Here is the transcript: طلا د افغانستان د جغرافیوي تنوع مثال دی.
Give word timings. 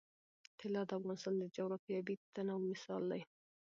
طلا 0.59 0.81
د 0.89 0.91
افغانستان 0.99 1.33
د 1.39 1.43
جغرافیوي 1.55 2.15
تنوع 2.33 2.59
مثال 2.71 3.01
دی. 3.11 3.21